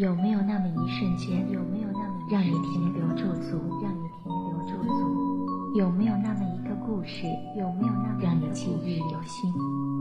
[0.00, 5.76] 有没有那么一瞬间，有没有那么让你停留驻足，让你停留驻足？
[5.76, 7.26] 有没有那么一个故事，
[7.58, 9.52] 有没有那么让你记忆犹新，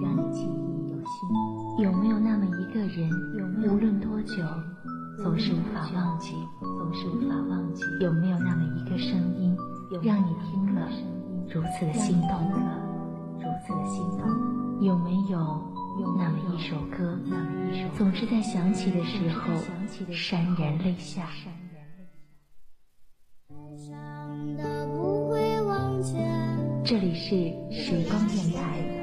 [0.01, 1.83] 让你记忆犹新？
[1.83, 4.41] 有没有那么一个人，有没有无论多久，
[5.21, 7.83] 总是无法忘记，总是无法忘记？
[7.99, 9.53] 有没有那么一个声音，
[10.01, 10.87] 让你听了
[11.53, 12.29] 如此的心动，
[13.37, 14.29] 如此的心动？
[14.79, 15.68] 有没有？
[15.99, 17.19] 有那么一首歌，
[17.97, 19.53] 总是在想起的时候
[20.09, 21.27] 潸然泪下。
[26.85, 28.98] 这里是时光电台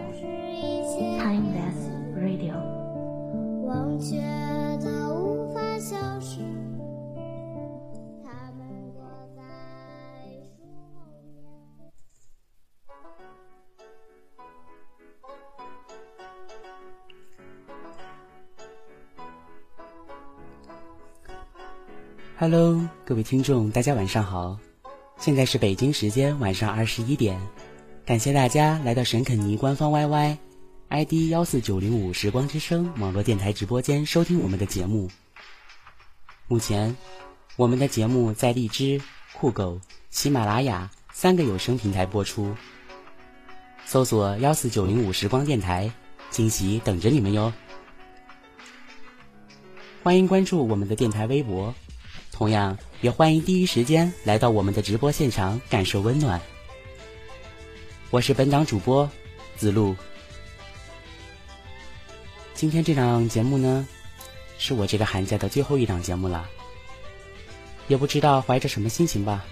[22.49, 24.57] Hello，各位听众，大家晚上好，
[25.19, 27.41] 现在是北京时间晚上二十一点，
[28.05, 35.11] 感谢大家来到沈肯尼官方 YY，ID 幺四九零五时光之声网络电台直播间收听我们的节目。
[36.47, 36.97] 目前，
[37.57, 42.55] 我们的节目在荔枝、酷狗、喜马拉雅三个有声平台播出，
[43.85, 45.91] 搜索幺四九零五时光电台，
[46.31, 47.53] 惊喜等着你们哟！
[50.05, 51.75] 欢迎关注我们的电台微博。
[52.37, 56.39] 同样也欢迎第一时间来到我们的直播现场，感受温暖。
[58.11, 59.11] 我是本档主播
[59.57, 59.97] 子路。
[62.53, 63.89] 今天这档节目呢，
[64.59, 66.47] 是我这个寒假的最后一档节目了，
[67.89, 69.43] 也不知道怀着什么心情吧。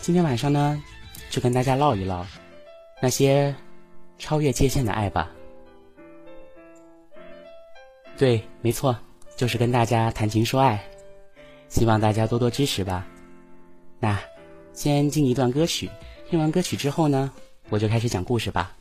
[0.00, 0.82] 今天晚上呢，
[1.30, 2.26] 就跟大家唠一唠
[3.00, 3.54] 那些
[4.18, 5.30] 超越界限的爱吧。
[8.18, 8.98] 对，没错，
[9.36, 10.84] 就是跟大家谈情说爱。
[11.74, 13.04] 希望大家多多支持吧。
[13.98, 14.16] 那
[14.72, 15.90] 先听一段歌曲，
[16.30, 17.32] 听完歌曲之后呢，
[17.68, 18.72] 我就开始讲故事吧。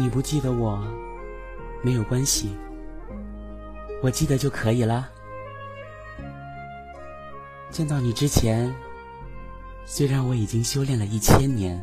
[0.00, 0.82] 你不记得我，
[1.82, 2.56] 没有关系，
[4.02, 5.10] 我记得就可以了。
[7.70, 8.74] 见到你之前，
[9.84, 11.78] 虽然我已经修炼了一千年，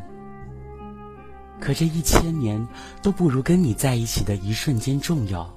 [1.62, 2.68] 可这一千年
[3.04, 5.48] 都不如跟你在一起的一瞬间重要。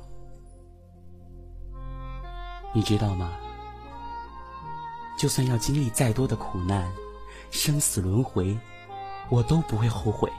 [2.74, 3.32] 你知道吗？
[5.18, 6.92] 就算要经历再多的苦难，
[7.50, 8.54] 生死轮回，
[9.30, 10.30] 我都不会后悔。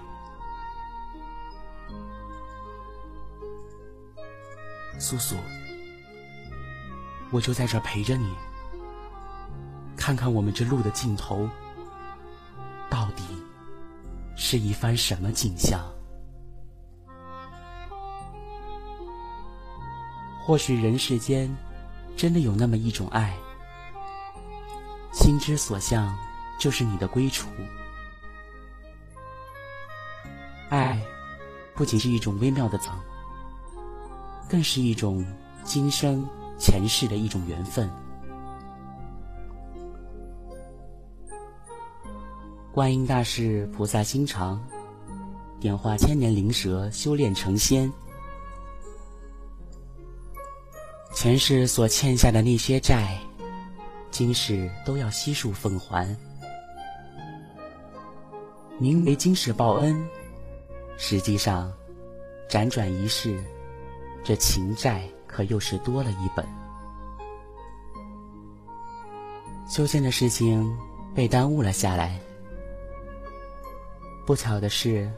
[5.11, 5.35] 苏苏，
[7.31, 8.33] 我就在这陪着你，
[9.97, 11.49] 看看我们这路的尽头，
[12.89, 13.23] 到底
[14.37, 15.81] 是一番什么景象？
[20.45, 21.53] 或许人世间
[22.15, 23.35] 真的有那么一种爱，
[25.11, 26.17] 心之所向，
[26.57, 27.49] 就是你的归处。
[30.69, 30.97] 爱，
[31.75, 32.97] 不仅是一种微妙的藏。
[34.51, 35.25] 更是一种
[35.63, 36.27] 今生
[36.59, 37.89] 前世的一种缘分。
[42.73, 44.61] 观音大士菩萨心肠，
[45.57, 47.89] 点化千年灵蛇，修炼成仙。
[51.13, 53.17] 前世所欠下的那些债，
[54.09, 56.13] 今世都要悉数奉还。
[58.79, 60.05] 名为今世报恩，
[60.97, 61.71] 实际上
[62.49, 63.41] 辗转一世。
[64.23, 66.45] 这情债可又是多了一本。
[69.67, 70.77] 修仙的事情
[71.15, 72.19] 被耽误了下来。
[74.25, 75.11] 不巧的是，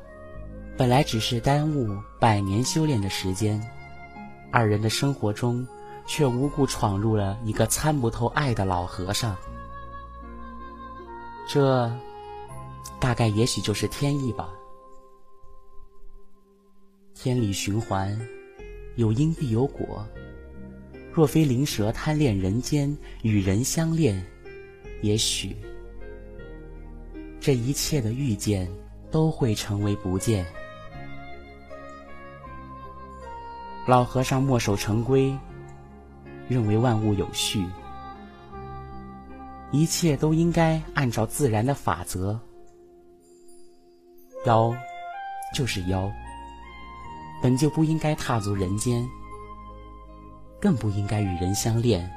[0.78, 3.62] 本来只是耽误百年修炼的时间，
[4.52, 5.68] 二人的生活中
[6.06, 9.36] 却无故闯入了一个参不透爱的老和尚。
[11.48, 11.92] 这
[13.00, 14.50] 大概也许就是天意吧。
[17.14, 18.18] 天理循环。
[18.96, 20.08] 有因必有果，
[21.12, 24.24] 若非灵蛇贪恋人间，与人相恋，
[25.02, 25.56] 也许
[27.40, 28.70] 这一切的遇见
[29.12, 30.46] 都会成为不见。
[33.86, 35.36] 老和尚墨守成规，
[36.48, 37.66] 认为万物有序，
[39.72, 42.40] 一切都应该按照自然的法则。
[44.46, 44.74] 妖，
[45.56, 46.12] 就是妖。
[47.44, 49.06] 本就不应该踏足人间，
[50.62, 52.10] 更不应该与人相恋。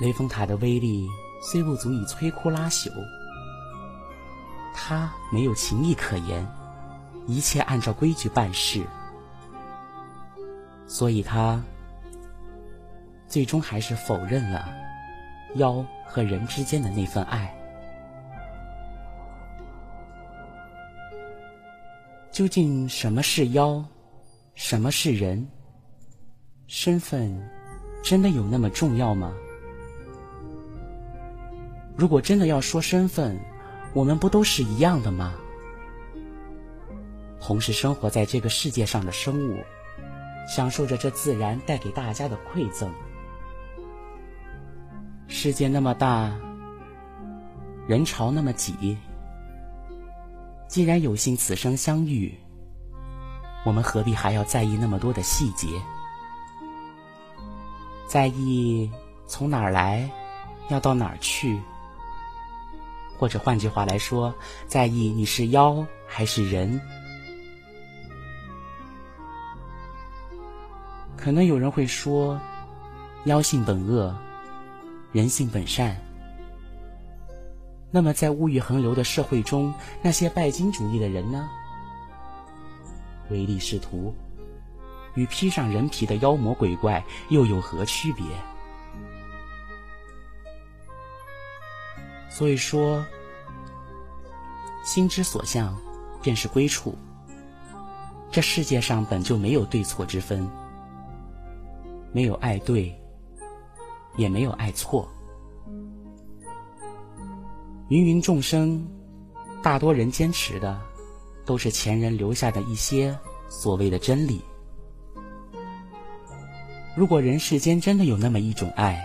[0.00, 1.08] 雷峰塔的威力
[1.42, 2.88] 虽不足以摧枯拉朽，
[4.72, 6.46] 他没有情义可言，
[7.26, 8.86] 一切按照规矩办事，
[10.86, 11.60] 所以他
[13.26, 14.72] 最终还是否认了
[15.56, 17.52] 妖和人之间的那份爱。
[22.38, 23.84] 究竟什么是妖，
[24.54, 25.44] 什么是人？
[26.68, 27.36] 身份
[28.00, 29.34] 真的有那么重要吗？
[31.96, 33.36] 如果真的要说身份，
[33.92, 35.34] 我们不都是一样的吗？
[37.40, 39.58] 同是生活在这个世界上的生物，
[40.46, 42.88] 享受着这自然带给大家的馈赠。
[45.26, 46.32] 世界那么大，
[47.88, 48.96] 人潮那么挤。
[50.68, 52.32] 既然有幸此生相遇，
[53.64, 55.66] 我们何必还要在意那么多的细节？
[58.06, 58.90] 在意
[59.26, 60.08] 从哪儿来，
[60.68, 61.58] 要到哪儿去？
[63.18, 64.32] 或者换句话来说，
[64.66, 66.80] 在意你是妖还是人？
[71.16, 72.38] 可能有人会说，
[73.24, 74.14] 妖性本恶，
[75.12, 75.96] 人性本善。
[77.90, 81.48] 那么，在物欲横流的社会中，那些拜金主义的人呢？
[83.30, 84.14] 唯利是图，
[85.14, 88.24] 与披上人皮的妖魔鬼怪又有何区别？
[92.28, 93.04] 所以说，
[94.84, 95.76] 心之所向，
[96.22, 96.96] 便是归处。
[98.30, 100.46] 这世界上本就没有对错之分，
[102.12, 102.94] 没有爱对，
[104.16, 105.08] 也没有爱错。
[107.88, 108.86] 芸芸众生，
[109.62, 110.78] 大多人坚持的
[111.46, 113.18] 都是前人留下的一些
[113.48, 114.42] 所谓的真理。
[116.94, 119.02] 如果人世间真的有那么一种爱，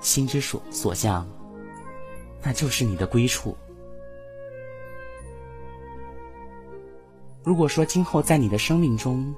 [0.00, 1.28] 心之所所向，
[2.42, 3.54] 那就是你的归处。
[7.44, 9.34] 如果说今后在你的生命中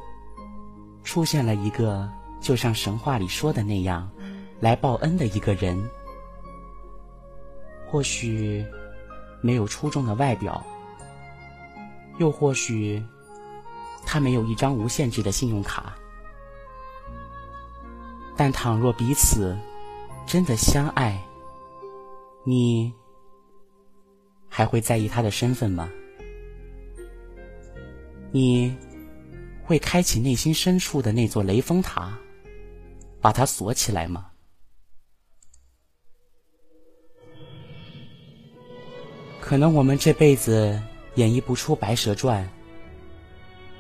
[1.02, 2.08] 出现了一个
[2.40, 4.08] 就像神话里说的那样
[4.60, 5.76] 来报恩的一个人。
[7.90, 8.64] 或许
[9.40, 10.64] 没有出众的外表，
[12.18, 13.02] 又或许，
[14.06, 15.96] 他没有一张无限制的信用卡。
[18.36, 19.58] 但倘若彼此
[20.24, 21.20] 真的相爱，
[22.44, 22.92] 你
[24.48, 25.90] 还会在意他的身份吗？
[28.30, 28.72] 你
[29.64, 32.16] 会开启内心深处的那座雷峰塔，
[33.20, 34.29] 把它锁起来吗？
[39.50, 40.80] 可能我们这辈子
[41.16, 42.44] 演绎不出《白蛇传》，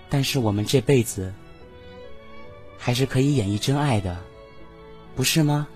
[0.08, 1.32] 但是我们这辈子
[2.76, 4.18] 还是可以演绎真爱的，
[5.14, 5.68] 不是吗？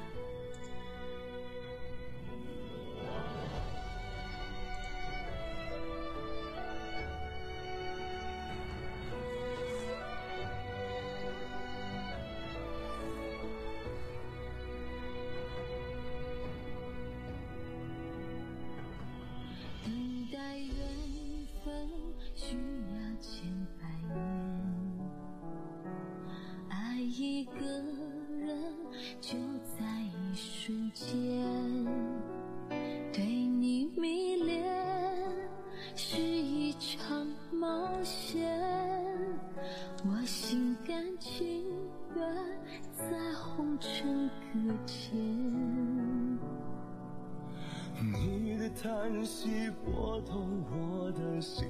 [49.87, 51.67] 我痛我的心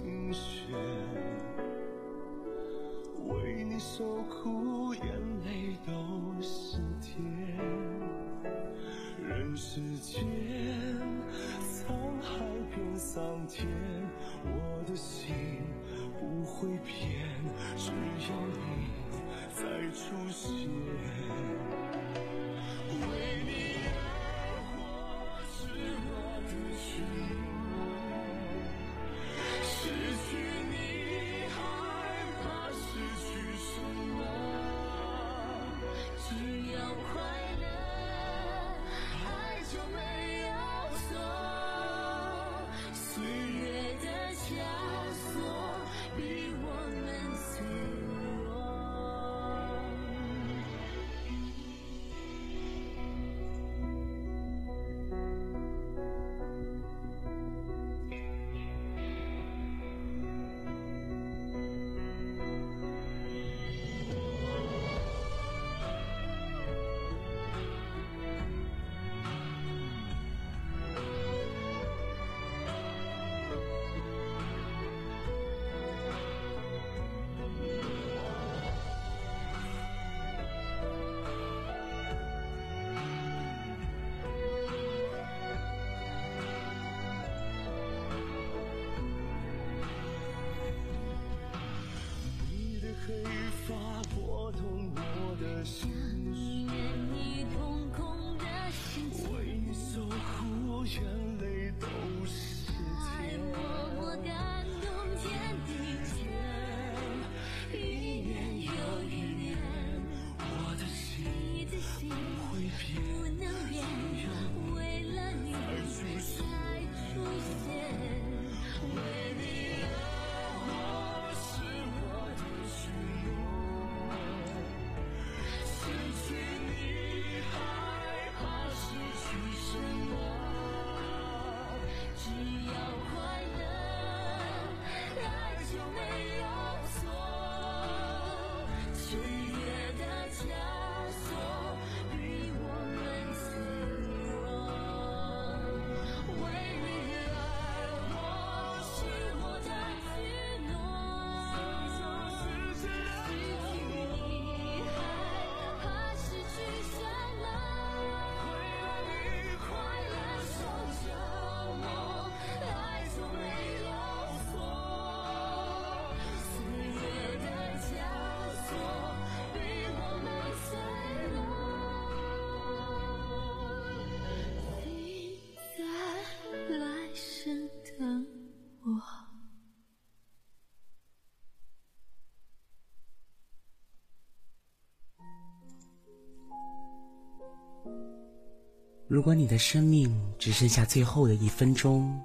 [189.14, 192.20] 如果你的生命只剩下最后的一分钟，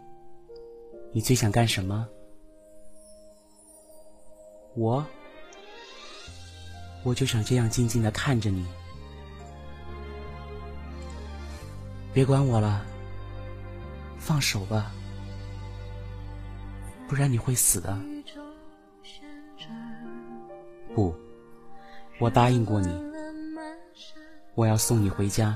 [1.11, 2.09] 你最想干什么？
[4.73, 5.05] 我，
[7.03, 8.65] 我就想这样静静的看着你，
[12.11, 12.83] 别管我了，
[14.17, 14.91] 放手吧，
[17.07, 17.95] 不然你会死的。
[20.95, 21.13] 不，
[22.19, 22.89] 我答应过你，
[24.55, 25.55] 我要送你回家。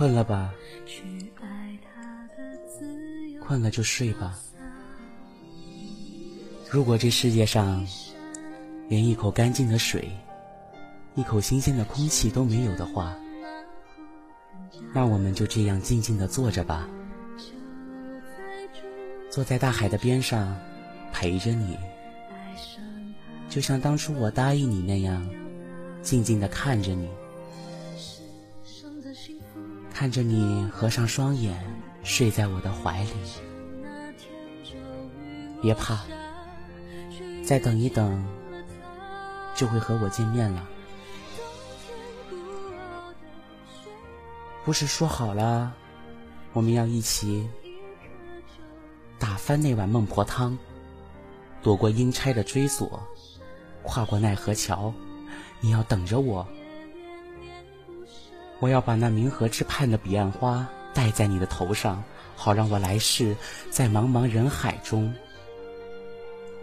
[0.00, 0.54] 困了吧？
[3.38, 4.34] 困了就睡吧。
[6.70, 7.86] 如果这世界上
[8.88, 10.10] 连一口干净的水、
[11.16, 13.14] 一口新鲜的空气都没有的话，
[14.94, 16.88] 那我们就这样静静的坐着吧，
[19.30, 20.56] 坐在大海的边上，
[21.12, 21.76] 陪着你，
[23.50, 25.28] 就像当初我答应你那样，
[26.00, 27.06] 静静的看着你。
[30.00, 31.62] 看着你合上双眼，
[32.02, 33.10] 睡在我的怀里。
[35.60, 36.00] 别怕，
[37.44, 38.26] 再等一等，
[39.54, 40.66] 就会和我见面了。
[44.64, 45.70] 不是说好了，
[46.54, 47.46] 我们要一起
[49.18, 50.56] 打翻那碗孟婆汤，
[51.62, 53.06] 躲过阴差的追索，
[53.82, 54.94] 跨过奈何桥。
[55.60, 56.48] 你要等着我。
[58.60, 62.02] 我要把那冥河之畔的彼岸花戴在你的头上，
[62.36, 63.34] 好让我来世
[63.70, 65.12] 在茫茫人海中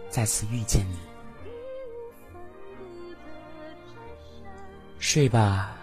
[0.08, 0.96] 再次遇见你。
[5.00, 5.76] 睡吧，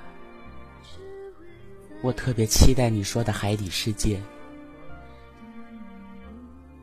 [2.02, 4.22] 我特别期待你说的海底世界。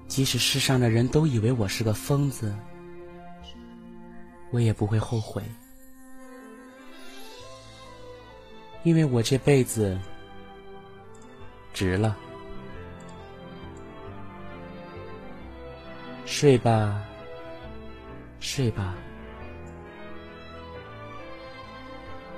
[0.08, 2.54] 即使世上的人都以为我是个疯子，
[4.50, 5.42] 我也不会后悔。
[8.84, 9.96] 因为我这辈子
[11.72, 12.16] 值了，
[16.26, 17.00] 睡吧，
[18.40, 18.94] 睡吧，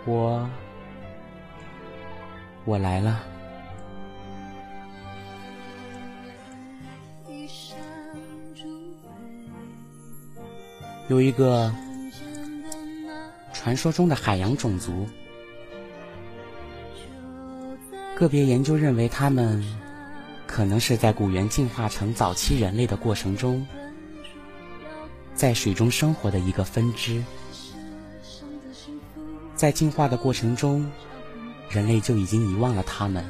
[0.04, 0.46] 我
[2.66, 3.22] 我来了。
[11.08, 11.74] 有一个
[13.52, 15.08] 传说中的海洋种族。
[18.16, 19.62] 个别研究认为，他们
[20.46, 23.66] 可能是在古猿进化成早期人类的过程中，
[25.34, 27.22] 在水中生活的一个分支。
[29.56, 30.88] 在进化的过程中，
[31.68, 33.24] 人类就已经遗忘了他们，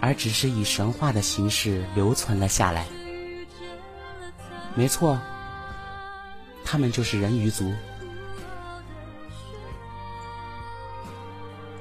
[0.00, 2.86] 而只是以神话的形式留存了下来。
[4.74, 5.20] 没错，
[6.64, 7.70] 他们就是人鱼族。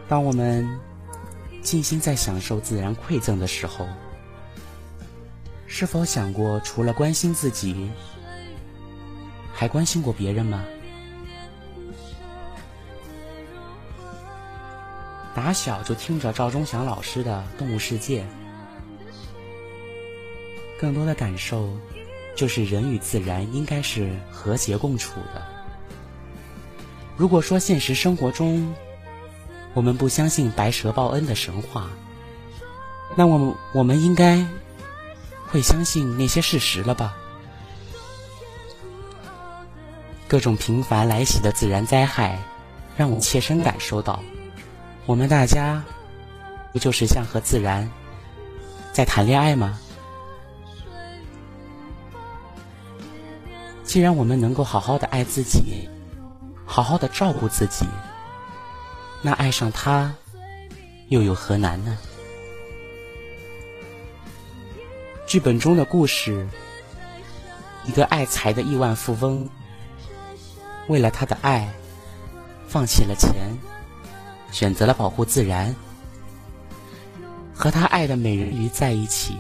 [0.09, 0.67] 当我们。
[1.65, 3.87] 静心在享受自然馈赠的时候，
[5.65, 7.89] 是否想过，除了关心自己，
[9.51, 10.63] 还关心过别人吗？
[15.33, 18.21] 打小就听着赵忠祥老师的《动物世界》，
[20.79, 21.75] 更多的感受
[22.35, 25.45] 就是人与自然应该是和谐共处的。
[27.17, 28.71] 如果说现实生活中，
[29.75, 31.89] 我们不相信白蛇报恩的神话，
[33.13, 34.43] 那我们我们应该
[35.47, 37.13] 会相信那些事实了吧？
[40.29, 42.41] 各种频繁来袭的自然灾害，
[42.95, 44.23] 让我切身感受到，
[45.05, 45.83] 我们大家
[46.71, 47.87] 不就是像和自然
[48.93, 49.77] 在谈恋爱吗？
[53.83, 55.87] 既然我们能够好好的爱自己，
[56.65, 57.85] 好好的照顾自己。
[59.21, 60.13] 那爱上他，
[61.09, 61.97] 又有何难呢？
[65.27, 66.47] 剧本中的故事，
[67.85, 69.49] 一个爱财的亿万富翁，
[70.87, 71.67] 为了他的爱，
[72.67, 73.33] 放弃了钱，
[74.51, 75.75] 选择了保护自然，
[77.53, 79.35] 和他爱的美人鱼在一起。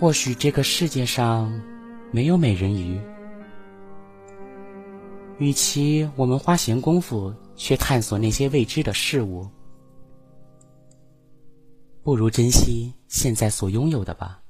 [0.00, 1.52] 或许这个世界上
[2.10, 2.98] 没有美人鱼。
[5.38, 9.46] 与其我们花闲工夫去探索那些未知的事物，
[12.02, 14.40] 不如珍惜现在所拥有的吧。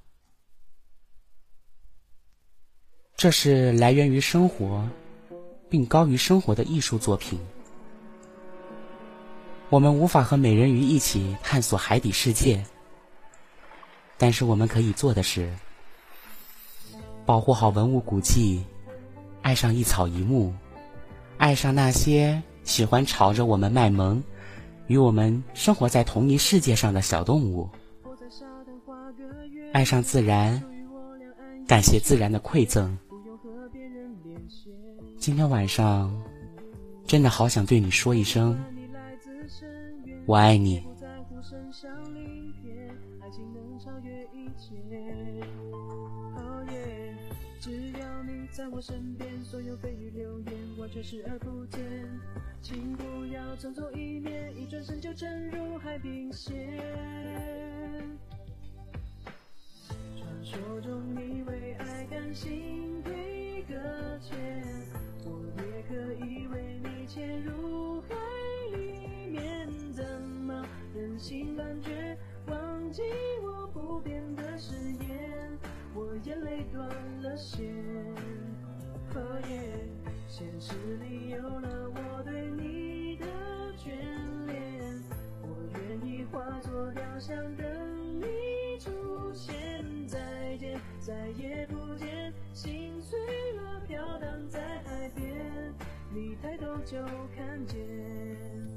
[3.16, 4.88] 这是来源于生活，
[5.68, 7.40] 并高于生活的艺术作品。
[9.68, 12.64] 我们无法和美人鱼一起探索海底世界，
[14.16, 15.52] 但是我们可以做的是，
[17.24, 18.64] 保护好文物古迹，
[19.42, 20.54] 爱上一草一木。
[21.38, 24.22] 爱上那些喜欢朝着我们卖萌、
[24.86, 27.68] 与我们生活在同一世界上的小动物，
[29.72, 30.62] 爱上自然，
[31.66, 32.96] 感谢自然的馈赠。
[35.18, 36.14] 今天晚上，
[37.06, 38.58] 真的好想对你说一声，
[40.24, 40.82] 我爱你。
[48.52, 51.82] 在我身边，所有蜚语流言完全视而不见。
[52.62, 56.80] 请不要匆匆一面，一转身就沉入海平线。
[60.16, 63.74] 传说中你为爱甘心被搁
[64.20, 64.36] 浅，
[65.24, 68.14] 我也可以为你潜入海
[68.72, 72.16] 里面，怎么忍心断绝？
[72.46, 73.02] 忘记
[73.42, 74.72] 我不变的誓
[75.08, 75.58] 言，
[75.96, 76.86] 我眼泪断
[77.22, 77.74] 了线。
[79.14, 79.88] 哦耶，
[80.28, 83.24] 现实里有了我对你的
[83.78, 83.96] 眷
[84.46, 85.02] 恋，
[85.40, 87.66] 我愿意化作雕像等
[88.20, 89.82] 你出现。
[90.06, 93.18] 再见，再也不见，心碎
[93.52, 95.72] 了飘荡在海边，
[96.12, 97.02] 你抬头就
[97.34, 98.75] 看见。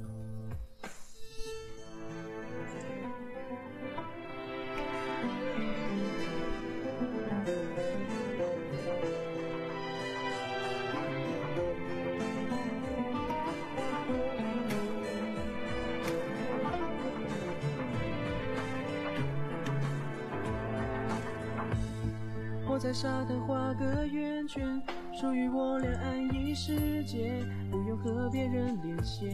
[22.90, 29.30] 在沙滩画个圆圈，属于我俩安逸世界，不用和别人连线。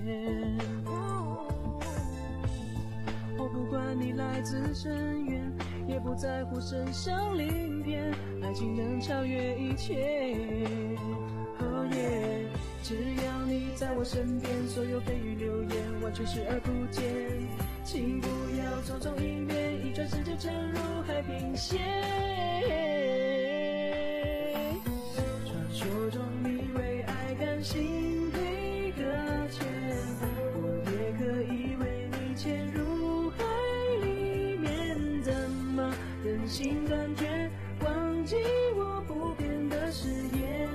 [3.38, 5.50] 我不管你来自深渊，
[5.88, 10.36] 也不在乎身上鳞片，爱情能超越一切。
[11.58, 12.46] 哦耶，
[12.82, 17.02] 只要你在我身边，所有蜚语流言完全视而不见。
[17.84, 23.05] 请不要匆匆一面，一转身就沉入海平线。
[25.88, 29.02] 我中你为爱甘心被搁
[29.50, 29.66] 浅，
[30.54, 33.44] 我也可以为你潜入海
[34.02, 35.94] 里面，怎么
[36.24, 37.50] 忍心断绝？
[37.84, 38.36] 忘记
[38.76, 40.68] 我不变的誓言，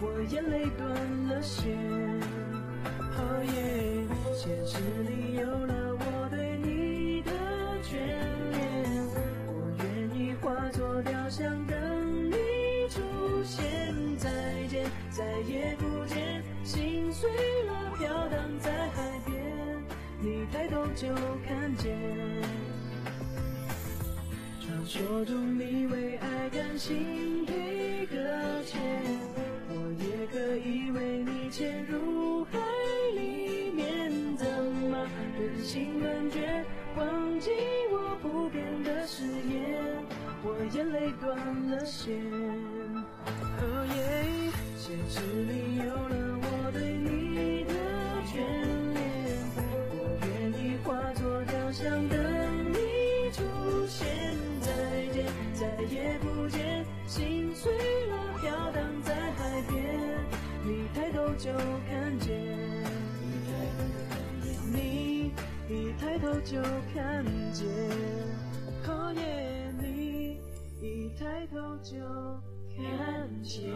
[0.00, 0.90] 我眼泪断
[1.28, 1.76] 了线。
[3.16, 5.17] 哦耶，现实里
[20.52, 21.08] 抬头就
[21.46, 21.96] 看见。
[24.60, 28.16] 传说中你为爱甘心被搁
[28.64, 28.80] 浅，
[29.68, 32.58] 我也可以为你潜入海
[33.14, 34.46] 里面，怎
[34.90, 35.06] 么
[35.38, 36.64] 忍心断绝？
[36.96, 37.50] 忘记
[37.90, 40.04] 我不变的誓言，
[40.42, 42.14] 我眼泪断了线。
[43.60, 43.62] 哦
[43.96, 45.57] 耶，现实里
[61.38, 61.52] 就
[61.88, 62.34] 看见。
[64.72, 65.32] 你
[65.68, 66.60] 一抬头就
[66.92, 67.64] 看见，
[68.88, 70.40] 哦耶，你
[70.82, 71.96] 一抬头就
[72.76, 73.72] 看见。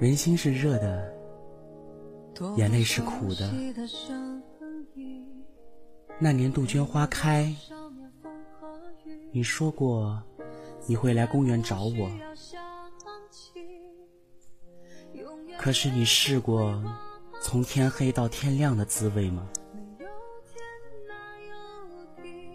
[0.00, 1.12] 人心是热的，
[2.56, 3.52] 眼泪是苦的。
[6.18, 7.54] 那年杜鹃花开，
[9.30, 10.18] 你说过
[10.86, 12.10] 你会来公园找我，
[15.58, 16.82] 可是你试过
[17.42, 19.46] 从天黑到天亮的滋味吗？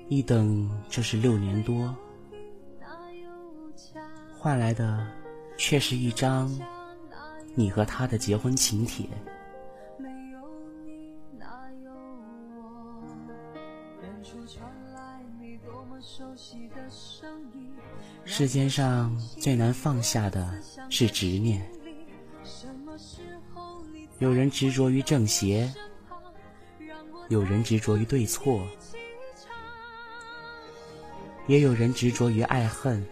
[0.09, 1.95] 一等就是六年多，
[4.35, 5.05] 换来的
[5.57, 6.51] 却是一张
[7.55, 9.07] 你和他的结婚请帖。
[18.25, 20.53] 世间上最难放下的
[20.89, 21.65] 是执念，
[24.19, 25.71] 有人执着于正邪，
[27.29, 28.61] 有人执着于对错，
[31.47, 33.03] 也有人执着于爱恨。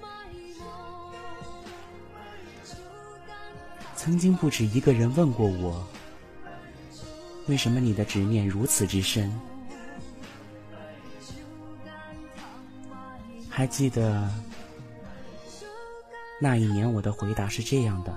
[4.03, 5.81] 曾经不止一个人问过我，
[7.47, 9.31] 为什么你的执念如此之深？
[13.49, 14.29] 还记得
[16.41, 18.13] 那一年我的回答是这样的：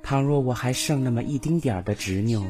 [0.00, 2.46] 倘若我还剩那么一丁点儿的执拗，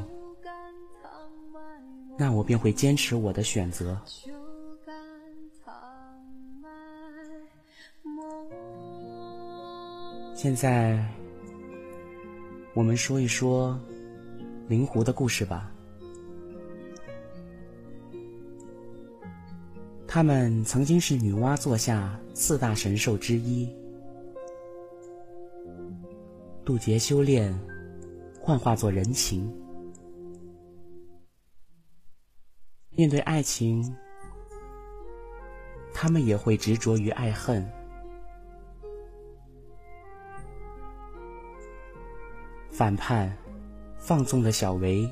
[2.18, 3.98] 那我便会坚持我的选择，
[10.42, 10.98] 现在，
[12.72, 13.78] 我们说一说
[14.68, 15.70] 灵狐的故事吧。
[20.08, 23.68] 他们曾经是女娲座下四大神兽之一，
[26.64, 27.54] 渡劫修炼，
[28.40, 29.54] 幻化作人情。
[32.92, 33.94] 面对爱情，
[35.92, 37.70] 他们也会执着于爱恨。
[42.80, 43.30] 反叛、
[43.98, 45.06] 放纵的小维，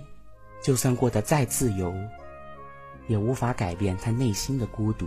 [0.62, 1.92] 就算过得再自由，
[3.09, 5.07] 也无法改变他内心的孤独。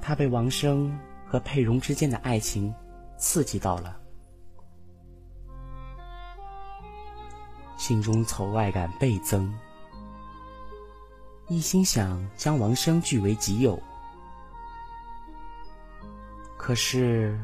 [0.00, 2.72] 他被王生和佩蓉之间的爱情
[3.16, 4.00] 刺激到了，
[7.76, 9.52] 心中仇外感倍增，
[11.48, 13.76] 一心想将王生据为己有。
[16.56, 17.36] 可是。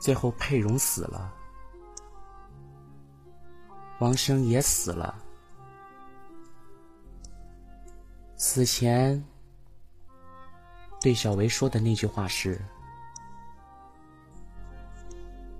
[0.00, 1.30] 最后，佩蓉死了，
[3.98, 5.14] 王生也死了。
[8.34, 9.22] 死前
[11.02, 12.58] 对小维说的那句话是：“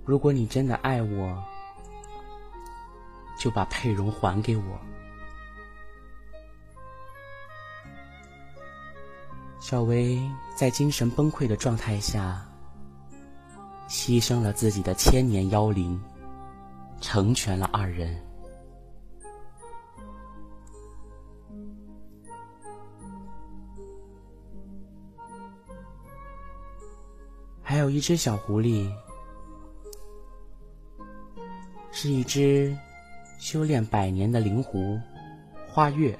[0.03, 1.45] 如果你真的爱我，
[3.37, 4.81] 就把佩蓉还给我。”
[9.61, 10.19] 小维
[10.57, 12.50] 在精神崩溃的状态下。
[13.91, 16.01] 牺牲了自己的千年妖灵，
[17.01, 18.17] 成全了二人。
[27.61, 28.89] 还有一只小狐狸，
[31.91, 32.73] 是一只
[33.39, 34.97] 修炼百年的灵狐
[35.67, 36.17] 花月。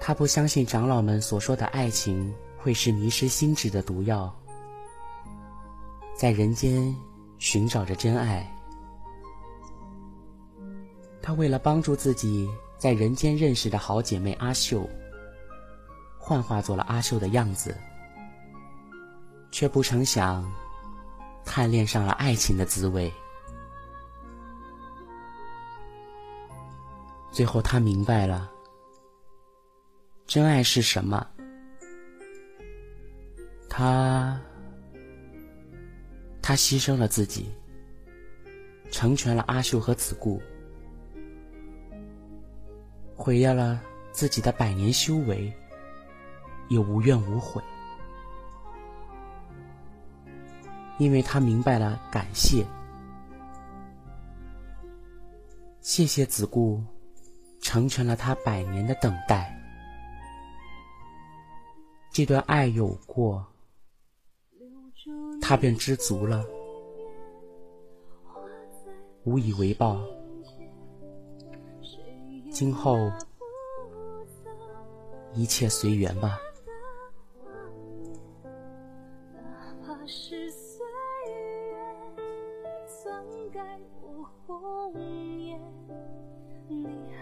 [0.00, 4.34] 他不相信长老们所说的爱情会是迷失心智的毒药。
[6.20, 6.94] 在人间
[7.38, 8.46] 寻找着真爱，
[11.22, 14.86] 他为了帮助自己在人间认识的好姐妹阿秀，
[16.18, 17.74] 幻化做了阿秀的样子，
[19.50, 20.46] 却不成想
[21.42, 23.10] 贪恋上了爱情的滋味。
[27.32, 28.50] 最后，他明白了
[30.26, 31.26] 真爱是什么，
[33.70, 34.38] 他。
[36.50, 37.48] 他牺牲了自己，
[38.90, 40.42] 成全了阿秀和子固，
[43.14, 45.56] 毁掉了自己的百年修为，
[46.68, 47.62] 也无怨无悔，
[50.98, 52.66] 因为他明白了感谢，
[55.80, 56.82] 谢谢子固，
[57.60, 59.56] 成全了他百年的等待，
[62.10, 63.46] 这段爱有过。
[65.50, 66.46] 他便知足了，
[69.24, 70.00] 无以为报。
[72.52, 73.10] 今后
[75.34, 76.38] 一切随缘吧。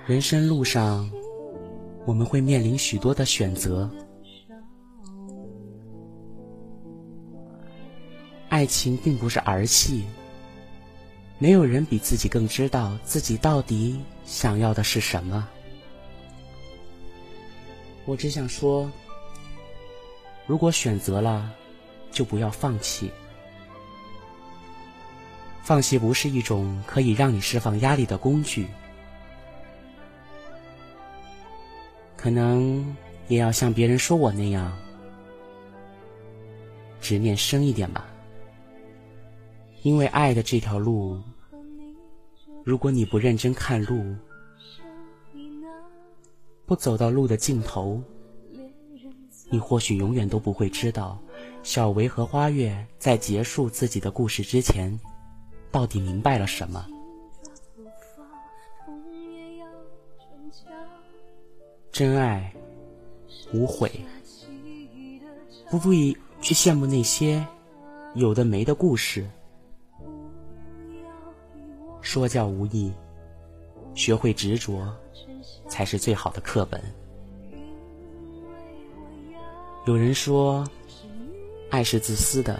[0.06, 1.10] 人生路上，
[2.04, 3.90] 我们会面临许多的选择。
[8.58, 10.04] 爱情并不是儿戏，
[11.38, 15.48] 没有人比自己更知道自己到底想要的是什么。
[18.04, 18.90] 我只想说，
[20.44, 21.48] 如果选择了，
[22.10, 23.12] 就不要放弃。
[25.62, 28.66] 放弃不是一种可以让你释放压力的工具，
[32.16, 32.84] 可能
[33.28, 34.76] 也要像别人说我那样，
[37.00, 38.04] 执念深一点吧。
[39.82, 41.20] 因为爱的这条路，
[42.64, 44.14] 如果你不认真看路，
[46.66, 48.02] 不走到路的尽头，
[49.50, 51.18] 你或许永远都不会知道，
[51.62, 54.98] 小维和花月在结束自己的故事之前，
[55.70, 56.84] 到底明白了什么。
[61.90, 62.52] 真爱
[63.52, 63.90] 无悔，
[65.70, 67.46] 不必去羡慕那些
[68.14, 69.28] 有的没的故事。
[72.08, 72.90] 说教无益，
[73.94, 74.90] 学会执着
[75.68, 76.82] 才是最好的课本。
[79.84, 80.66] 有人说，
[81.68, 82.58] 爱是自私的；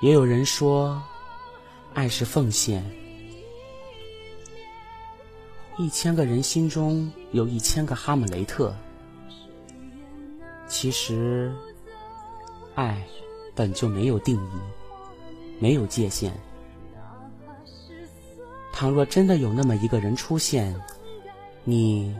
[0.00, 1.00] 也有人说，
[1.94, 2.84] 爱是奉献。
[5.78, 8.74] 一千个人心中有一千个哈姆雷特。
[10.66, 11.54] 其实，
[12.74, 13.00] 爱
[13.54, 14.58] 本就没有定义，
[15.60, 16.36] 没有界限。
[18.74, 20.74] 倘若真的有那么一个人出现，
[21.62, 22.12] 你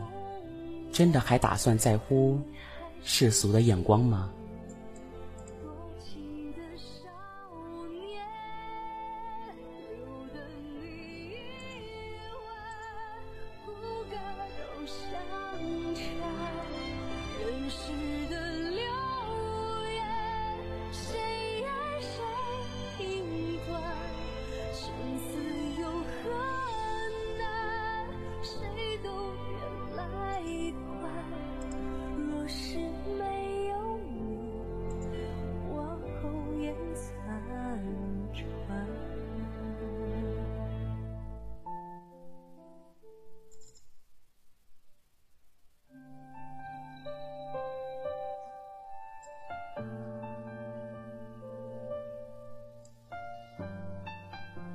[0.89, 2.39] 真的还打算在乎
[3.03, 4.31] 世俗的眼光吗？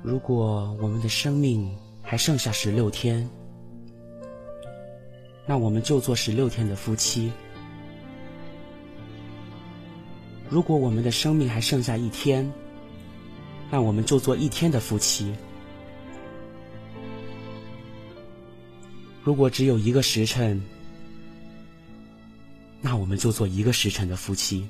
[0.03, 3.29] 如果我们的生命还剩下十六天，
[5.45, 7.29] 那我们就做十六天的夫妻；
[10.49, 12.51] 如果我们的生命还剩下一天，
[13.69, 15.31] 那我们就做一天的夫妻；
[19.23, 20.59] 如果只有一个时辰，
[22.81, 24.67] 那我们就做一个时辰的夫妻。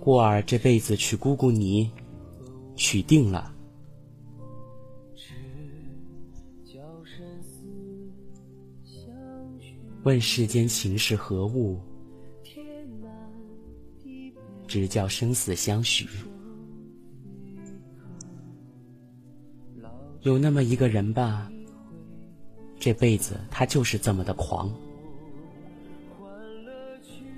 [0.00, 1.90] 过儿这辈子娶姑姑你。
[2.90, 3.54] 取定了。
[10.02, 11.78] 问世间情是何物？
[14.66, 16.08] 只叫生死相许。
[20.22, 21.48] 有那么一个人吧，
[22.80, 24.68] 这辈子他就是这么的狂。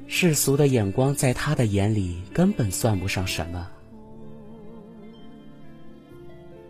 [0.06, 3.70] 世俗的眼光在他的眼里根本算不上什么。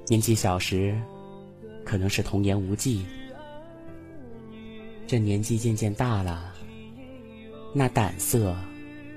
[0.09, 0.95] 年纪小时，
[1.85, 3.03] 可能是童言无忌；
[5.07, 6.53] 这年纪渐渐大了，
[7.73, 8.55] 那胆色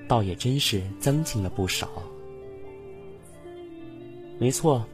[0.08, 1.90] 倒也真是增进了不少。
[4.38, 4.86] 没错，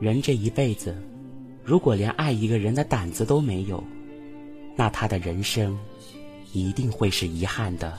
[0.00, 0.96] 人这一辈子，
[1.64, 3.82] 如果连爱一个人的胆子都没有，
[4.76, 5.78] 那他的人生
[6.52, 7.96] 一定会是遗憾的。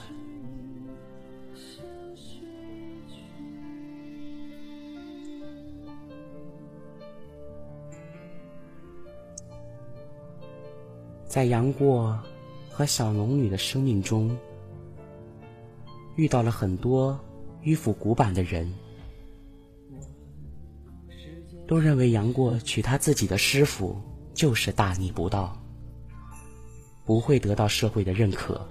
[11.31, 12.19] 在杨过
[12.69, 14.37] 和小龙女的生命中，
[16.17, 17.17] 遇到了很多
[17.63, 18.69] 迂腐古板的人，
[21.65, 23.97] 都认为杨过娶他自己的师傅
[24.33, 25.57] 就是大逆不道，
[27.05, 28.67] 不会得到社会的认可，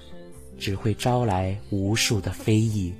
[0.58, 2.92] 只会招来无数的非议。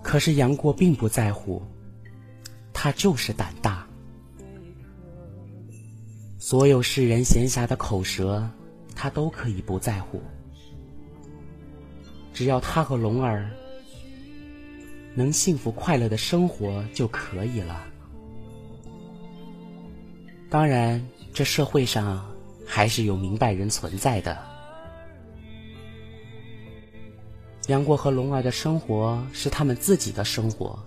[0.00, 1.60] 可是杨过并不在乎，
[2.72, 3.84] 他就是胆大。
[6.46, 8.46] 所有世人闲暇的口舌，
[8.94, 10.20] 他都可以不在乎。
[12.34, 13.48] 只要他和龙儿
[15.14, 17.86] 能幸福快乐的生活就可以了。
[20.50, 21.02] 当然，
[21.32, 22.22] 这社会上
[22.66, 24.36] 还是有明白人存在的。
[27.68, 30.78] 杨过和龙儿的生活是他们自己的生活，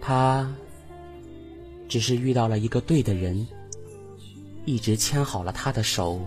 [0.00, 0.48] 他。
[1.90, 3.44] 只是遇到了一个对的人，
[4.64, 6.20] 一直牵好了他的手，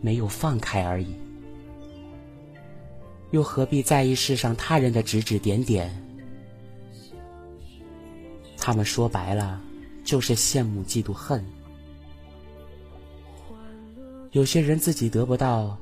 [0.00, 1.14] 没有放开而已。
[3.30, 5.94] 又何必在意世上他人的指指点点？
[8.56, 9.60] 他们说白了，
[10.04, 11.44] 就是羡慕、嫉妒、恨。
[14.32, 15.76] 有些人自己得不到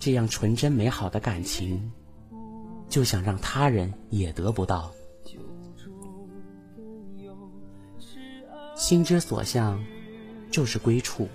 [0.00, 1.80] 这样纯真美好的感情，
[2.88, 4.92] 就想让他人也得不到。
[8.80, 9.78] 心之所向，
[10.50, 11.28] 就是归处。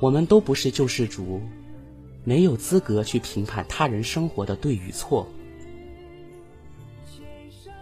[0.00, 1.40] 我们都不是救世主，
[2.24, 5.24] 没有资格去评判他人生活的对与错。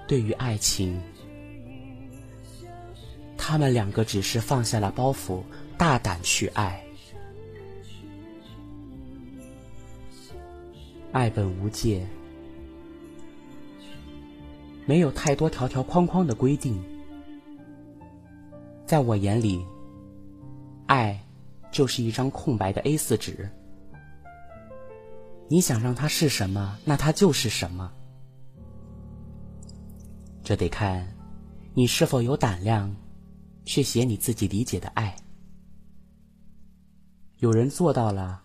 [0.07, 1.01] 对于爱情，
[3.39, 5.41] 他们两个只是放下了包袱，
[5.79, 6.85] 大胆去爱。
[11.13, 12.07] 爱本无界，
[14.85, 16.79] 没有太多条条框框的规定。
[18.89, 19.63] 在我眼里，
[20.87, 21.23] 爱
[21.71, 23.47] 就是一张空白的 A 四纸。
[25.47, 27.93] 你想让它是什么，那它就是什么。
[30.43, 31.07] 这得看
[31.75, 32.97] 你是否有胆量
[33.67, 35.15] 去写你自己理解的爱？
[37.37, 38.43] 有人做到了，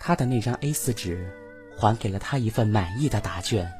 [0.00, 1.30] 他的那张 A 四纸
[1.76, 3.70] 还给了他一份满意的答卷，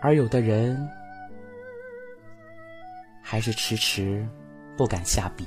[0.00, 0.88] 而有的人
[3.30, 4.26] 还是迟迟
[4.76, 5.46] 不敢下笔。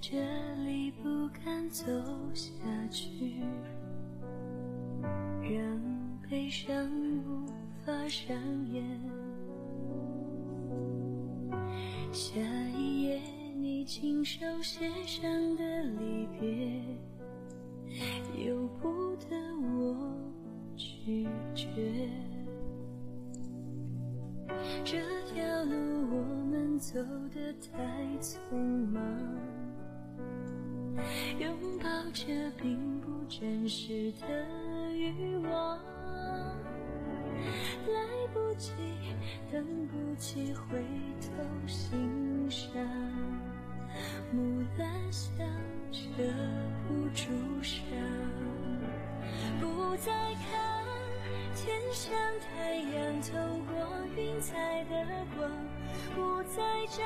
[0.00, 0.16] 这
[0.64, 1.84] 里不敢走
[2.32, 2.54] 下
[2.88, 3.42] 去，
[5.42, 5.87] 让
[6.30, 6.90] 悲伤
[7.24, 7.46] 无
[7.86, 8.36] 法上
[8.70, 8.84] 演。
[12.12, 12.38] 下
[12.76, 13.18] 一页
[13.56, 16.82] 你亲手写上的离别，
[18.44, 19.36] 由不得
[19.72, 19.96] 我
[20.76, 22.10] 拒绝。
[24.84, 24.98] 这
[25.32, 25.74] 条路
[26.10, 27.00] 我们走
[27.34, 27.78] 得太
[28.20, 28.54] 匆
[28.92, 29.02] 忙。
[31.38, 32.26] 拥抱着
[32.60, 34.26] 并不真实的
[34.92, 35.78] 欲望，
[37.92, 38.72] 来不及，
[39.50, 40.78] 等不及回
[41.20, 42.70] 头欣赏。
[44.30, 45.46] 木兰香
[45.90, 45.98] 遮
[46.86, 47.30] 不住
[47.62, 47.80] 伤，
[49.60, 50.84] 不再看
[51.54, 53.28] 天上太阳透
[53.66, 53.74] 过
[54.16, 54.92] 云彩的
[55.36, 55.50] 光，
[56.14, 57.02] 不再找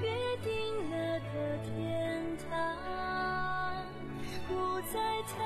[0.00, 0.06] 约
[0.42, 2.52] 定了的天堂，
[4.48, 4.94] 不再
[5.28, 5.36] 谈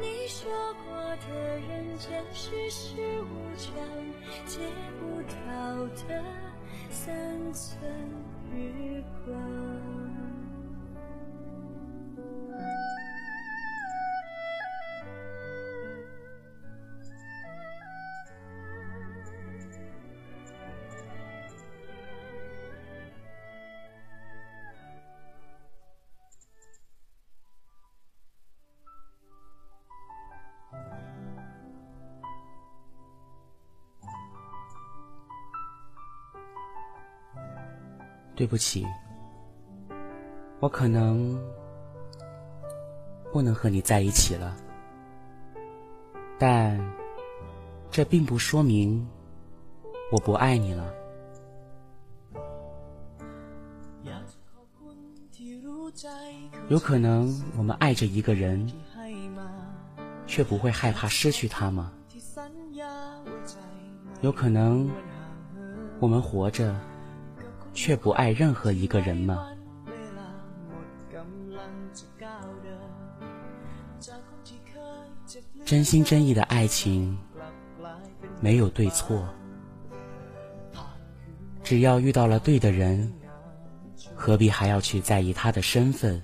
[0.00, 0.50] 你说
[0.84, 0.94] 过
[1.28, 3.74] 的人间世事无常，
[4.46, 4.60] 借
[5.00, 6.22] 不到的
[6.90, 7.80] 三寸
[8.52, 9.34] 日光。
[38.36, 38.86] 对不起，
[40.60, 41.42] 我可能
[43.32, 44.54] 不能和你在一起了，
[46.38, 46.78] 但
[47.90, 49.08] 这并不说明
[50.12, 50.92] 我不爱你了。
[56.68, 58.70] 有可能我们爱着一个人，
[60.26, 61.90] 却不会害怕失去他吗？
[64.20, 64.90] 有可能
[66.00, 66.78] 我们活着。
[67.76, 69.46] 却不爱任何一个人吗？
[75.64, 77.16] 真心真意的爱情
[78.40, 79.28] 没有对错，
[81.62, 83.12] 只要遇到了对的人，
[84.14, 86.20] 何必还要去在意他的身份？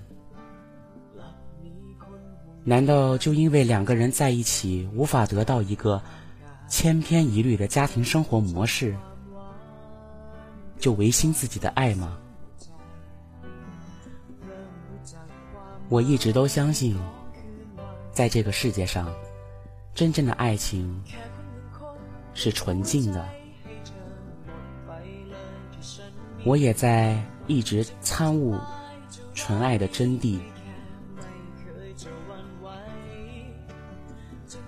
[2.63, 6.01] 难道就因为两个人在一起无法得到一个
[6.67, 8.95] 千篇一律的家庭生活模式？
[10.83, 12.17] 就违心自己的爱吗？
[15.87, 16.99] 我一直都相信，
[18.11, 19.09] 在这个世界上，
[19.93, 21.01] 真正的爱情
[22.33, 23.25] 是纯净的。
[26.43, 27.17] 我也在
[27.47, 28.59] 一直参悟
[29.33, 30.37] 纯爱的真谛。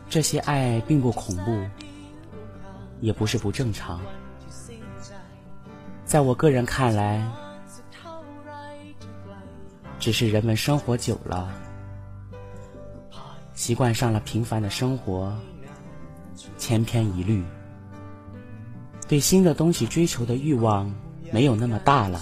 [0.09, 1.61] 这些爱并不恐怖，
[3.01, 3.99] 也不是不正常。
[6.05, 7.21] 在我个人看来，
[9.99, 11.51] 只是人们生活久了，
[13.55, 15.35] 习惯上了平凡的生活，
[16.57, 17.43] 千篇一律，
[19.07, 20.93] 对新的东西追求的欲望
[21.31, 22.21] 没有那么大了。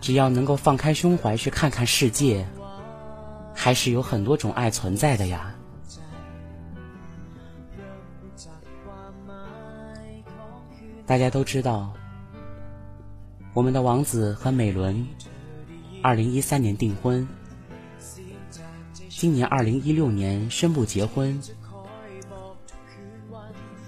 [0.00, 2.46] 只要能够放开胸怀去看看世界，
[3.54, 5.54] 还是有很多种爱存在的呀。
[11.08, 11.90] 大家都知道，
[13.54, 15.06] 我们的王子和美伦，
[16.02, 17.26] 二零一三年订婚，
[19.08, 21.40] 今年二零一六年宣布结婚。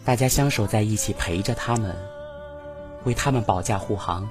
[0.03, 1.95] 大家相守在一起，陪着他们，
[3.05, 4.27] 为他们保驾护航，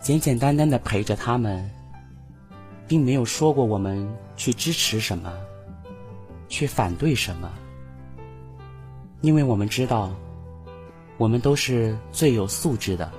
[0.00, 1.70] 简简单单的陪着他们，
[2.86, 5.32] 并没有说过我们去支持什么，
[6.50, 7.50] 去反对什么。
[9.24, 10.14] 因为我们知道，
[11.16, 13.10] 我们都是最有素质的。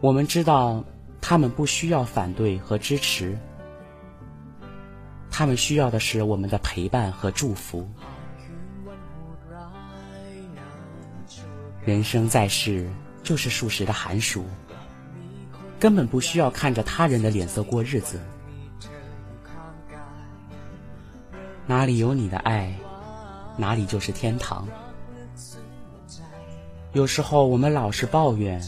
[0.00, 0.84] 我们知道，
[1.20, 3.38] 他们不需要反对和支持，
[5.30, 7.88] 他们需要的是我们的陪伴和祝福。
[11.84, 12.90] 人生在世，
[13.22, 14.44] 就是数十的寒暑，
[15.78, 18.20] 根本不需要看着他人的脸色过日子。
[21.68, 22.76] 哪里有你的爱，
[23.56, 24.66] 哪里就是天堂。
[26.92, 28.62] 有时候我们老是抱怨，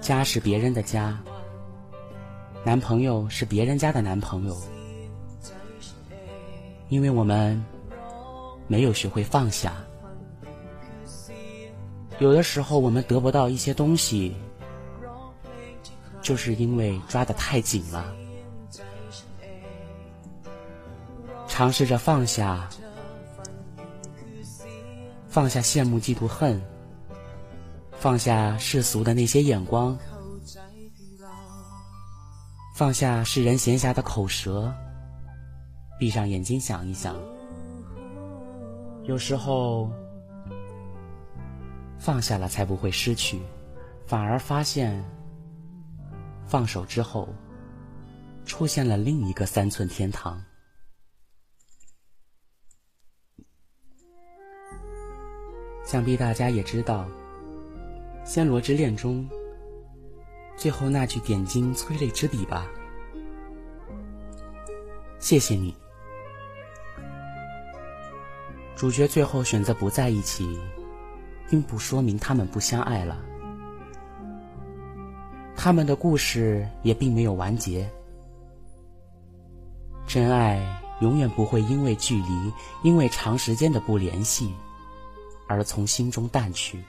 [0.00, 1.18] 家是别人的家，
[2.64, 4.56] 男朋友是别人家的男朋友，
[6.88, 7.62] 因为我们
[8.66, 9.74] 没有学会放下。
[12.18, 14.36] 有的时候我们得不到一些东西，
[16.20, 18.12] 就是因为抓得太紧了。
[21.46, 22.68] 尝试着放下，
[25.30, 26.60] 放下羡慕、嫉妒、恨，
[27.92, 29.96] 放下世俗的那些眼光，
[32.74, 34.74] 放下世人闲暇的口舌，
[36.00, 37.16] 闭上眼睛想一想。
[39.04, 39.88] 有时候，
[41.96, 43.40] 放下了才不会失去，
[44.06, 45.00] 反而发现，
[46.44, 47.28] 放手之后，
[48.44, 50.42] 出现了另一个三寸天堂。
[55.90, 57.04] 想必大家也知道，
[58.32, 59.28] 《暹罗之恋》中
[60.56, 62.64] 最后那句点睛催泪之笔吧。
[65.18, 65.74] 谢谢你。
[68.76, 70.56] 主角最后选择不在一起，
[71.48, 73.18] 并不说明他们不相爱了。
[75.56, 77.90] 他们的故事也并没有完结。
[80.06, 82.52] 真爱永远不会因为距离，
[82.84, 84.54] 因为长时间的不联系。
[85.50, 86.80] 而从心中淡去，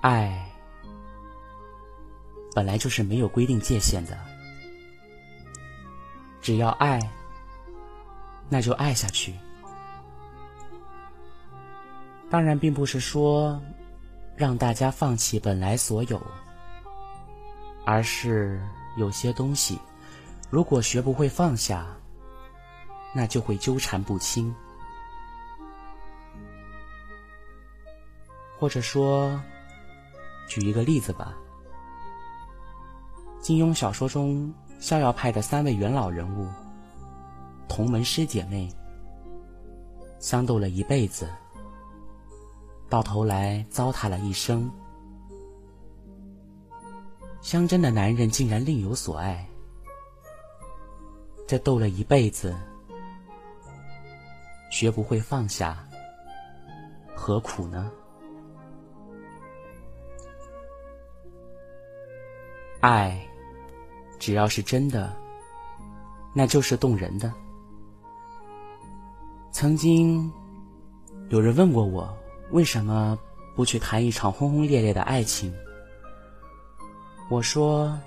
[0.00, 0.50] 爱
[2.52, 4.18] 本来就是没有规定界限的，
[6.42, 6.98] 只要爱，
[8.48, 9.32] 那就爱下去。
[12.28, 13.62] 当然，并不是说
[14.34, 16.20] 让大家放弃本来所有，
[17.84, 18.60] 而是
[18.96, 19.78] 有些东西，
[20.50, 21.86] 如果学不会放下，
[23.14, 24.52] 那就会纠缠不清。
[28.58, 29.40] 或者说，
[30.48, 31.34] 举一个例子吧。
[33.40, 36.48] 金庸小说中逍遥派的三位元老人物，
[37.68, 38.68] 同门师姐妹，
[40.18, 41.28] 相斗了一辈子，
[42.88, 44.70] 到头来糟蹋了一生。
[47.40, 49.46] 相争的男人竟然另有所爱，
[51.46, 52.56] 这斗了一辈子，
[54.70, 55.86] 学不会放下，
[57.14, 57.88] 何苦呢？
[62.86, 63.20] 爱，
[64.16, 65.12] 只要是真的，
[66.32, 67.32] 那就是动人的。
[69.50, 70.32] 曾经
[71.28, 72.16] 有人问过我，
[72.52, 73.18] 为什么
[73.56, 75.52] 不去谈一场轰轰烈烈的爱情？
[77.28, 77.98] 我说，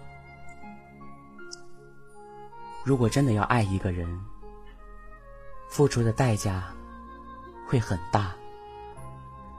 [2.85, 4.07] 如果真的要爱一个人，
[5.67, 6.73] 付出的代价
[7.67, 8.33] 会很大。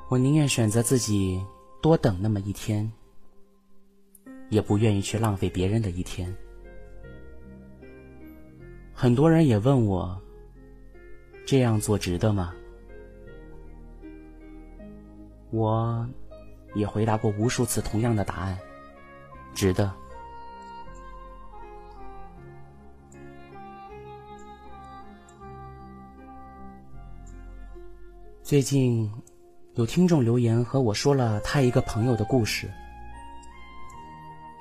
[0.09, 1.45] 我宁愿选择自己
[1.83, 2.91] 多等那么一天。
[4.51, 6.33] 也不愿意去浪费别人的一天。
[8.93, 10.21] 很多人也问我，
[11.47, 12.53] 这样做值得吗？
[15.51, 16.07] 我
[16.75, 18.59] 也回答过无数次同样的答案，
[19.55, 19.91] 值得。
[28.43, 29.11] 最近
[29.75, 32.69] 有听众留言和我说了他一个朋友的故事。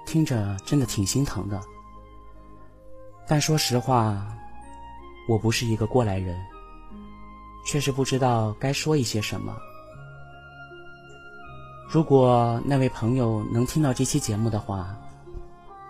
[0.10, 1.62] 听着真的挺心疼的，
[3.28, 4.26] 但说实话，
[5.28, 6.36] 我不是一个过来人，
[7.64, 9.56] 确实不知道该说一些什么。
[11.88, 14.98] 如果那位朋友能听到这期节目的话，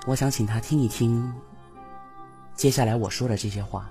[0.06, 1.34] 我想请他听一听
[2.56, 3.90] 接下来我说的这些话。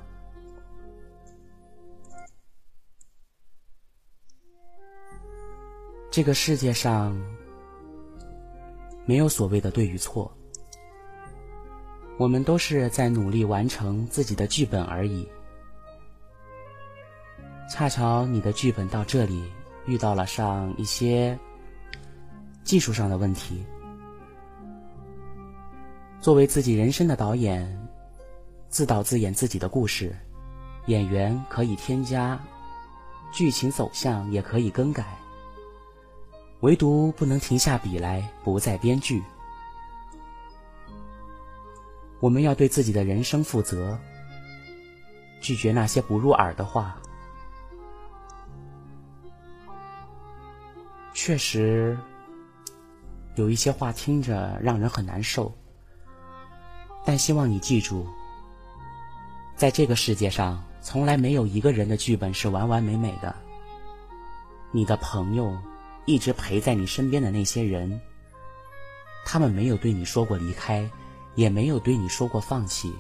[6.11, 7.19] 这个世界上。
[9.09, 10.31] 没有所谓的对与错，
[12.19, 15.27] 我们都是在努力完成自己的剧本而已。
[17.71, 19.51] 恰巧你的剧本到这里
[19.87, 21.39] 遇到了上一些
[22.65, 23.65] 技术上的问题，
[26.21, 27.67] 作为自己人生的导演，
[28.69, 30.15] 自导自演自己的故事，
[30.85, 32.39] 演员可以添加，
[33.33, 35.19] 剧情走向也可以更改。
[36.61, 39.23] 唯独不能停下笔来，不再编剧。
[42.21, 43.97] 我们要对自己的人生负责，
[45.41, 46.97] 拒绝那些不入耳的话。
[51.15, 51.97] 确实，
[53.37, 55.53] 有一些话听着让人很难受，
[57.05, 58.05] 但希望你记住，
[59.55, 63.35] 在这个世界上，从来没有一个人的剧本是完完美美的。
[64.73, 65.57] 你的朋友，
[66.09, 68.01] 一直陪在你身边的那些人，
[69.27, 70.89] 他们没有对你说过离开，
[71.35, 72.91] 也没有对你说过放弃，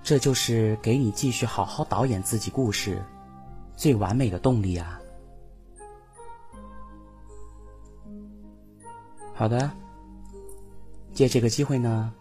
[0.00, 3.02] 这就是给你继续好好导演自己故事
[3.74, 5.00] 最完美的动力啊！
[9.34, 9.68] 好的，
[11.12, 12.12] 借这个机会呢，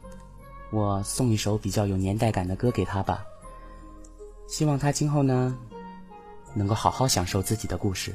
[0.72, 3.24] 我送一首比较有年代感的歌给他吧。
[4.48, 5.56] 希望他今后呢，
[6.56, 8.12] 能够好好享受自己的故事。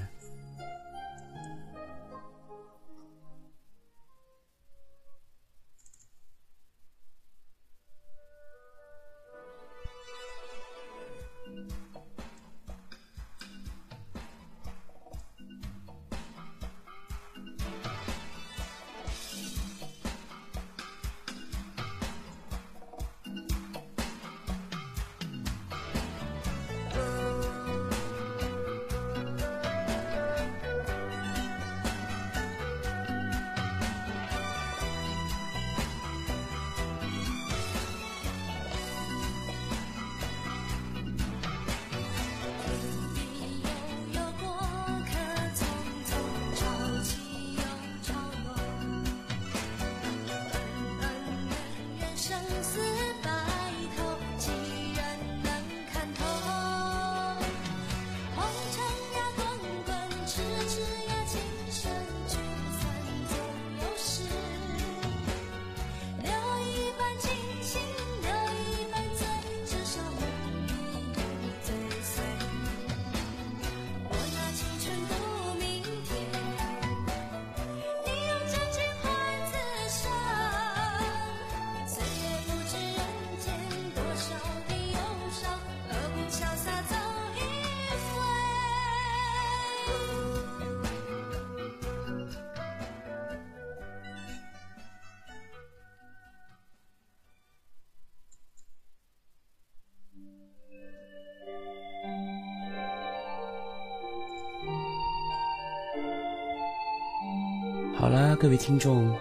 [107.98, 109.18] 好了，各位听众，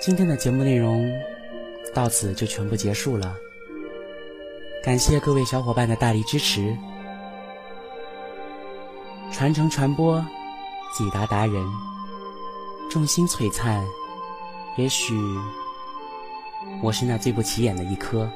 [0.00, 1.04] 今天的节目内容
[1.92, 3.36] 到此就全部结束了。
[4.84, 6.76] 感谢各位小伙伴的大力支持，
[9.32, 10.24] 传承传播，
[10.96, 11.54] 几达达人，
[12.88, 13.84] 众星璀璨。
[14.76, 15.12] 也许
[16.80, 18.30] 我是那最不起眼的一颗，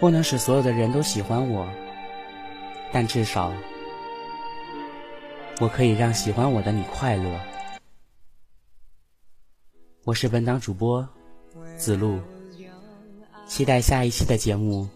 [0.00, 1.64] 不能使所有的人都喜欢我，
[2.90, 3.52] 但至少。
[5.62, 7.40] 我可以让喜欢我的你快乐。
[10.02, 11.08] 我是本档主播
[11.76, 12.18] 子路，
[13.46, 14.88] 期待下一期的节目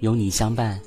[0.00, 0.78] 有你相伴。